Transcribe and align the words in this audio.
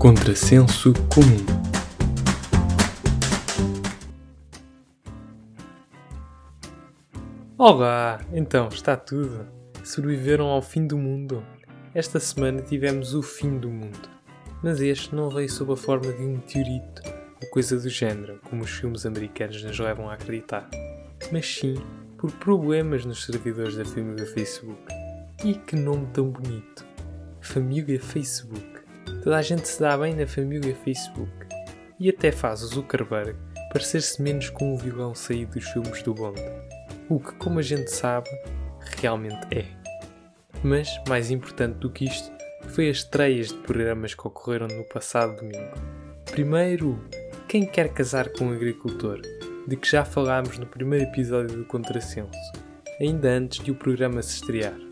Contrassenso 0.00 0.94
comum. 1.14 1.44
Olá! 7.58 8.18
Então, 8.32 8.68
está 8.68 8.96
tudo? 8.96 9.46
Sobreviveram 9.84 10.46
ao 10.46 10.62
fim 10.62 10.86
do 10.86 10.96
mundo? 10.96 11.44
Esta 11.94 12.18
semana 12.18 12.62
tivemos 12.62 13.14
o 13.14 13.20
fim 13.20 13.58
do 13.58 13.68
mundo. 13.68 14.08
Mas 14.62 14.80
este 14.80 15.14
não 15.14 15.28
veio 15.28 15.50
sob 15.50 15.74
a 15.74 15.76
forma 15.76 16.10
de 16.10 16.22
um 16.22 16.36
meteorito 16.36 17.02
ou 17.42 17.50
coisa 17.50 17.78
do 17.78 17.90
género, 17.90 18.40
como 18.48 18.62
os 18.62 18.70
filmes 18.70 19.04
americanos 19.04 19.62
nos 19.62 19.78
levam 19.78 20.08
a 20.08 20.14
acreditar. 20.14 20.66
Mas 21.30 21.46
sim 21.46 21.74
por 22.16 22.32
problemas 22.32 23.04
nos 23.04 23.26
servidores 23.26 23.76
da 23.76 23.84
família 23.84 24.24
Facebook. 24.24 24.80
E 25.44 25.52
que 25.52 25.76
nome 25.76 26.06
tão 26.14 26.30
bonito! 26.30 26.86
Família 27.42 28.00
Facebook. 28.00 28.79
Toda 29.22 29.36
a 29.36 29.42
gente 29.42 29.68
se 29.68 29.80
dá 29.80 29.96
bem 29.98 30.14
na 30.14 30.26
família 30.26 30.74
Facebook. 30.74 31.30
E 31.98 32.08
até 32.08 32.32
faz 32.32 32.62
o 32.62 32.66
Zuckerberg 32.66 33.36
parecer-se 33.70 34.20
menos 34.20 34.50
com 34.50 34.74
o 34.74 34.78
vilão 34.78 35.14
saído 35.14 35.52
dos 35.52 35.68
filmes 35.68 36.02
do 36.02 36.14
Bond. 36.14 36.40
O 37.08 37.20
que, 37.20 37.32
como 37.34 37.58
a 37.58 37.62
gente 37.62 37.90
sabe, 37.90 38.28
realmente 38.98 39.46
é. 39.54 39.66
Mas, 40.62 40.88
mais 41.08 41.30
importante 41.30 41.78
do 41.78 41.90
que 41.90 42.06
isto, 42.06 42.32
foi 42.68 42.88
as 42.88 42.98
estreias 42.98 43.48
de 43.48 43.58
programas 43.58 44.14
que 44.14 44.26
ocorreram 44.26 44.68
no 44.68 44.84
passado 44.84 45.36
domingo. 45.36 45.74
Primeiro, 46.30 46.98
Quem 47.46 47.66
Quer 47.66 47.92
Casar 47.92 48.30
com 48.30 48.46
um 48.46 48.54
Agricultor, 48.54 49.20
de 49.66 49.76
que 49.76 49.88
já 49.88 50.04
falámos 50.04 50.58
no 50.58 50.66
primeiro 50.66 51.04
episódio 51.04 51.56
do 51.56 51.64
Contrassenso, 51.64 52.52
ainda 53.00 53.28
antes 53.28 53.62
de 53.62 53.70
o 53.70 53.74
programa 53.74 54.22
se 54.22 54.34
estrear. 54.34 54.89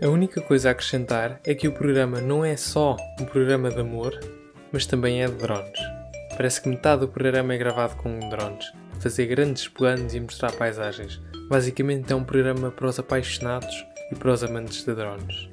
A 0.00 0.06
única 0.06 0.40
coisa 0.40 0.68
a 0.68 0.72
acrescentar 0.72 1.40
é 1.44 1.52
que 1.56 1.66
o 1.66 1.72
programa 1.72 2.20
não 2.20 2.44
é 2.44 2.56
só 2.56 2.96
um 3.20 3.24
programa 3.24 3.68
de 3.68 3.80
amor, 3.80 4.16
mas 4.70 4.86
também 4.86 5.24
é 5.24 5.26
de 5.26 5.34
drones. 5.34 5.80
Parece 6.36 6.62
que 6.62 6.68
metade 6.68 7.00
do 7.00 7.08
programa 7.08 7.52
é 7.52 7.58
gravado 7.58 7.96
com 7.96 8.16
drones, 8.28 8.72
a 8.96 9.00
fazer 9.00 9.26
grandes 9.26 9.66
planos 9.66 10.14
e 10.14 10.20
mostrar 10.20 10.52
paisagens. 10.52 11.20
Basicamente 11.48 12.12
é 12.12 12.14
um 12.14 12.22
programa 12.22 12.70
para 12.70 12.86
os 12.86 13.00
apaixonados 13.00 13.84
e 14.12 14.14
para 14.14 14.30
os 14.30 14.44
amantes 14.44 14.84
de 14.84 14.94
drones. 14.94 15.48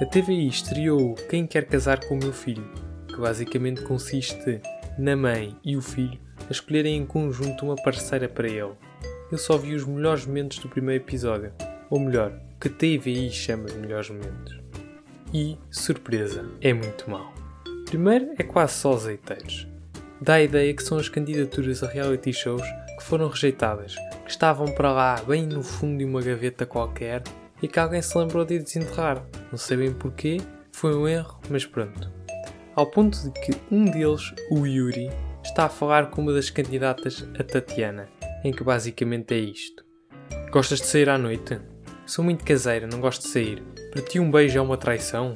A 0.00 0.06
TVI 0.06 0.48
estreou 0.48 1.14
Quem 1.28 1.46
Quer 1.46 1.66
Casar 1.66 2.00
com 2.06 2.14
o 2.14 2.18
Meu 2.18 2.32
Filho, 2.32 2.66
que 3.06 3.18
basicamente 3.18 3.82
consiste 3.82 4.62
na 4.98 5.14
mãe 5.14 5.54
e 5.62 5.76
o 5.76 5.82
filho 5.82 6.18
a 6.48 6.50
escolherem 6.50 6.96
em 6.96 7.04
conjunto 7.04 7.66
uma 7.66 7.76
parceira 7.76 8.30
para 8.30 8.48
ele. 8.48 8.72
Eu 9.30 9.36
só 9.36 9.58
vi 9.58 9.74
os 9.74 9.84
melhores 9.84 10.24
momentos 10.24 10.58
do 10.58 10.70
primeiro 10.70 11.04
episódio, 11.04 11.52
ou 11.90 12.00
melhor, 12.00 12.32
que 12.60 12.68
TVI 12.68 13.30
chama 13.30 13.66
de 13.66 13.78
melhores 13.78 14.10
momentos. 14.10 14.58
E, 15.32 15.58
surpresa, 15.70 16.48
é 16.60 16.72
muito 16.72 17.10
mau. 17.10 17.32
Primeiro 17.86 18.34
é 18.38 18.42
quase 18.42 18.74
só 18.74 18.94
azeiteiros. 18.94 19.66
Dá 20.20 20.34
a 20.34 20.42
ideia 20.42 20.72
que 20.72 20.82
são 20.82 20.98
as 20.98 21.08
candidaturas 21.08 21.82
a 21.82 21.88
reality 21.88 22.32
shows 22.32 22.62
que 22.96 23.04
foram 23.04 23.28
rejeitadas, 23.28 23.94
que 24.24 24.30
estavam 24.30 24.66
para 24.74 24.92
lá 24.92 25.22
bem 25.22 25.46
no 25.46 25.62
fundo 25.62 25.98
de 25.98 26.04
uma 26.04 26.22
gaveta 26.22 26.64
qualquer 26.64 27.22
e 27.62 27.68
que 27.68 27.78
alguém 27.78 28.00
se 28.00 28.16
lembrou 28.16 28.44
de 28.44 28.58
desenterrar. 28.58 29.22
Não 29.50 29.58
sei 29.58 29.76
bem 29.76 29.92
porquê, 29.92 30.40
foi 30.72 30.94
um 30.94 31.06
erro, 31.06 31.38
mas 31.50 31.66
pronto. 31.66 32.10
Ao 32.74 32.86
ponto 32.86 33.18
de 33.22 33.30
que 33.40 33.52
um 33.70 33.84
deles, 33.84 34.34
o 34.50 34.66
Yuri, 34.66 35.10
está 35.42 35.64
a 35.66 35.68
falar 35.68 36.10
com 36.10 36.22
uma 36.22 36.32
das 36.32 36.50
candidatas, 36.50 37.26
a 37.38 37.42
Tatiana, 37.42 38.08
em 38.44 38.52
que 38.52 38.64
basicamente 38.64 39.34
é 39.34 39.38
isto. 39.38 39.84
Gostas 40.50 40.80
de 40.80 40.86
sair 40.86 41.08
à 41.08 41.16
noite? 41.16 41.58
Sou 42.06 42.24
muito 42.24 42.44
caseira, 42.44 42.86
não 42.86 43.00
gosto 43.00 43.22
de 43.22 43.28
sair. 43.28 43.60
Para 43.90 44.00
ti 44.00 44.20
um 44.20 44.30
beijo 44.30 44.56
é 44.56 44.62
uma 44.62 44.76
traição? 44.76 45.32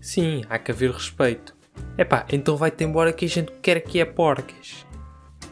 Sim, 0.00 0.44
há 0.48 0.56
que 0.56 0.70
haver 0.70 0.92
respeito. 0.92 1.52
Epá, 1.98 2.24
então 2.30 2.56
vai-te 2.56 2.84
embora 2.84 3.12
que 3.12 3.24
a 3.24 3.28
gente 3.28 3.50
quer 3.60 3.80
que 3.80 3.98
é 3.98 4.04
porcas. 4.04 4.86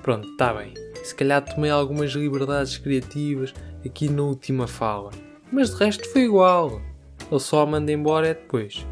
Pronto, 0.01 0.29
está 0.29 0.55
bem. 0.55 0.73
Se 1.03 1.13
calhar 1.13 1.43
tomei 1.43 1.73
algumas 1.73 2.13
liberdades 2.13 2.79
criativas 2.79 3.53
aqui 3.85 4.09
na 4.09 4.23
última 4.23 4.69
fala. 4.69 5.11
Mas 5.51 5.71
de 5.71 5.85
resto 5.85 6.09
foi 6.09 6.23
igual. 6.23 6.81
Ele 7.29 7.41
só 7.41 7.63
a 7.63 7.67
manda 7.67 7.91
embora 7.91 8.29
é 8.29 8.35
depois. 8.35 8.87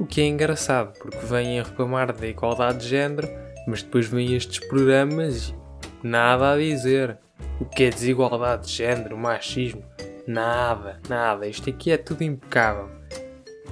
O 0.00 0.04
que 0.04 0.20
é 0.20 0.26
engraçado, 0.26 0.98
porque 0.98 1.24
vêm 1.26 1.60
a 1.60 1.62
reclamar 1.62 2.12
da 2.12 2.26
igualdade 2.26 2.78
de 2.78 2.88
género, 2.88 3.28
mas 3.68 3.84
depois 3.84 4.08
vêm 4.08 4.34
estes 4.34 4.58
programas 4.66 5.54
e 6.02 6.08
nada 6.08 6.54
a 6.54 6.58
dizer. 6.58 7.18
O 7.60 7.64
que 7.64 7.84
é 7.84 7.90
desigualdade 7.90 8.66
de 8.66 8.72
género, 8.72 9.16
machismo? 9.16 9.84
Nada, 10.28 11.00
nada. 11.08 11.46
Isto 11.46 11.70
aqui 11.70 11.90
é 11.90 11.96
tudo 11.96 12.22
impecável. 12.22 12.90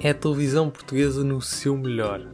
É 0.01 0.09
a 0.09 0.13
televisão 0.15 0.71
portuguesa 0.71 1.23
no 1.23 1.39
seu 1.39 1.77
melhor. 1.77 2.27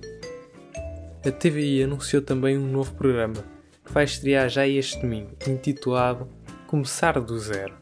A 1.25 1.29
TVI 1.29 1.84
anunciou 1.84 2.22
também 2.22 2.57
um 2.57 2.66
novo 2.66 2.94
programa 2.94 3.44
que 3.84 3.91
vai 3.91 4.06
estrear 4.06 4.47
já 4.47 4.66
este 4.66 5.01
domingo, 5.01 5.31
intitulado 5.45 6.29
Começar 6.67 7.19
do 7.19 7.38
Zero. 7.38 7.73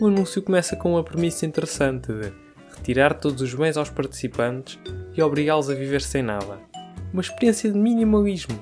O 0.00 0.06
anúncio 0.06 0.40
começa 0.40 0.76
com 0.76 0.92
uma 0.92 1.02
premissa 1.02 1.44
interessante 1.46 2.12
de 2.12 2.32
retirar 2.76 3.14
todos 3.14 3.42
os 3.42 3.52
bens 3.52 3.76
aos 3.76 3.90
participantes 3.90 4.78
e 5.16 5.20
obrigá-los 5.20 5.68
a 5.68 5.74
viver 5.74 6.00
sem 6.00 6.22
nada. 6.22 6.60
Uma 7.12 7.22
experiência 7.22 7.72
de 7.72 7.76
minimalismo, 7.76 8.56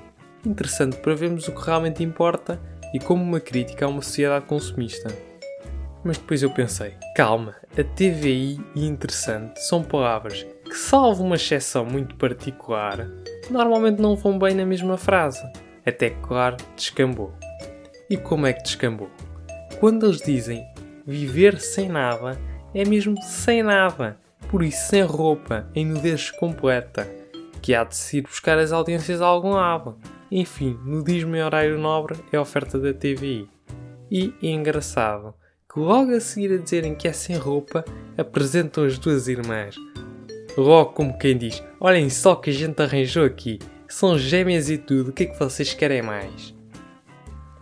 interessante 0.45 0.97
para 0.97 1.15
vermos 1.15 1.47
o 1.49 1.53
que 1.53 1.67
realmente 1.67 2.03
importa 2.03 2.59
e 2.95 2.99
como 2.99 3.23
uma 3.23 3.41
crítica 3.41 3.85
a 3.85 3.89
uma 3.89 4.01
sociedade 4.01 4.47
consumista. 4.47 5.30
Mas 6.03 6.17
depois 6.17 6.43
eu 6.43 6.51
pensei, 6.51 6.95
calma, 7.15 7.57
a 7.73 7.85
TVI 7.85 8.59
e 8.75 8.87
interessante 8.87 9.61
são 9.61 9.83
palavras 9.83 10.47
que, 10.65 10.75
salvo 10.75 11.23
uma 11.23 11.37
exceção 11.37 11.85
muito 11.85 12.17
particular, 12.17 13.07
normalmente 13.51 14.01
não 14.01 14.17
vão 14.17 14.39
bem 14.39 14.55
na 14.55 14.65
mesma 14.65 14.97
frase. 14.97 15.43
Até 15.85 16.11
que, 16.11 16.21
claro, 16.21 16.57
descambou. 16.75 17.35
E 18.09 18.17
como 18.17 18.47
é 18.47 18.53
que 18.53 18.63
descambou? 18.63 19.11
Quando 19.79 20.07
eles 20.07 20.23
dizem 20.23 20.67
viver 21.07 21.61
sem 21.61 21.89
nada, 21.89 22.39
é 22.75 22.85
mesmo 22.85 23.21
sem 23.23 23.63
nada. 23.63 24.17
Por 24.49 24.63
isso, 24.63 24.89
sem 24.89 25.03
roupa, 25.03 25.69
em 25.75 25.85
nudez 25.85 26.31
completa, 26.31 27.07
que 27.61 27.75
há 27.75 27.85
de 27.85 27.95
se 27.95 28.19
ir 28.19 28.23
buscar 28.23 28.59
as 28.59 28.73
audiências 28.73 29.21
a 29.21 29.27
algum 29.27 29.51
lado. 29.51 29.99
Enfim, 30.31 30.79
nudismo 30.83 31.37
em 31.37 31.43
horário 31.43 31.79
nobre 31.79 32.17
é 32.33 32.41
oferta 32.41 32.79
da 32.79 32.95
TVI. 32.95 33.49
E 34.11 34.35
engraçado 34.43 35.35
que 35.73 35.79
logo 35.79 36.13
a 36.13 36.21
seguir 36.21 36.53
a 36.53 36.57
dizerem 36.57 36.97
que 36.97 37.07
é 37.07 37.13
sem 37.13 37.37
roupa, 37.37 37.85
apresentam 38.19 38.85
as 38.85 38.99
duas 38.99 39.29
irmãs. 39.29 39.77
Logo 40.57 40.93
como 40.93 41.17
quem 41.17 41.39
diz, 41.39 41.63
olhem 41.79 42.11
só 42.11 42.35
que 42.35 42.51
a 42.51 42.53
gente 42.53 42.83
arranjou 42.83 43.25
aqui, 43.25 43.61
são 43.89 44.19
gêmeas 44.19 44.69
e 44.69 44.77
tudo, 44.77 45.11
o 45.11 45.13
que 45.13 45.23
é 45.23 45.27
que 45.27 45.39
vocês 45.39 45.73
querem 45.73 46.03
mais? 46.03 46.53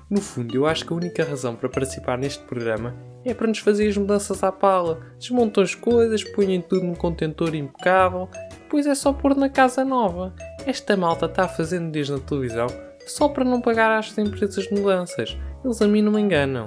No 0.09 0.23
fundo, 0.23 0.57
eu 0.57 0.67
acho 0.67 0.87
que 0.87 0.93
a 0.95 0.97
única 0.97 1.23
razão 1.23 1.55
para 1.55 1.69
participar 1.69 2.17
neste 2.17 2.43
programa 2.45 2.97
é 3.27 3.35
para 3.35 3.47
nos 3.47 3.59
fazer 3.59 3.87
as 3.87 3.97
mudanças 3.99 4.43
à 4.43 4.51
pala. 4.51 5.03
Desmontam 5.19 5.63
as 5.63 5.75
coisas, 5.75 6.25
põem 6.25 6.63
tudo 6.63 6.87
num 6.87 6.95
contentor 6.95 7.55
impecável, 7.55 8.27
depois 8.51 8.87
é 8.87 8.95
só 8.95 9.13
pôr 9.13 9.37
na 9.37 9.51
casa 9.51 9.85
nova. 9.85 10.35
Esta 10.65 10.97
malta 10.97 11.27
está 11.27 11.47
fazendo 11.47 11.91
desde 11.91 12.13
na 12.13 12.21
televisão 12.21 12.69
só 13.07 13.29
para 13.29 13.45
não 13.45 13.61
pagar 13.61 13.99
às 13.99 14.17
empresas 14.17 14.65
de 14.65 14.75
mudanças. 14.75 15.37
Eles 15.63 15.83
a 15.83 15.87
mim 15.87 16.01
não 16.01 16.13
me 16.13 16.23
enganam. 16.23 16.67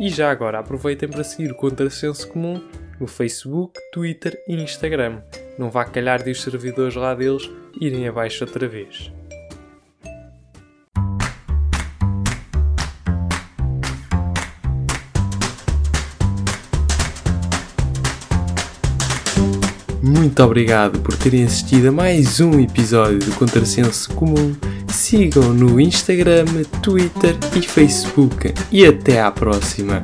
E 0.00 0.08
já 0.08 0.30
agora 0.30 0.60
aproveitem 0.60 1.10
para 1.10 1.22
seguir 1.22 1.52
o 1.52 1.54
Contrassenso 1.54 2.26
Comum 2.28 2.58
no 2.98 3.06
Facebook, 3.06 3.78
Twitter 3.92 4.42
e 4.48 4.54
Instagram. 4.54 5.20
Não 5.58 5.70
vá 5.70 5.84
calhar 5.84 6.22
de 6.22 6.30
os 6.30 6.40
servidores 6.40 6.94
lá 6.94 7.14
deles 7.14 7.50
irem 7.78 8.08
abaixo 8.08 8.42
outra 8.42 8.66
vez. 8.66 9.12
Muito 20.02 20.42
obrigado 20.42 20.98
por 21.00 21.14
terem 21.18 21.44
assistido 21.44 21.88
a 21.88 21.92
mais 21.92 22.40
um 22.40 22.58
episódio 22.58 23.18
do 23.18 23.34
Contrassenso 23.34 24.14
Comum. 24.14 24.56
Sigam 24.92 25.52
no 25.54 25.80
Instagram, 25.80 26.46
Twitter 26.82 27.36
e 27.56 27.62
Facebook. 27.62 28.52
E 28.70 28.84
até 28.84 29.20
à 29.20 29.30
próxima! 29.30 30.02